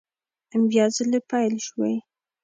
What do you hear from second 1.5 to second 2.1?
شوې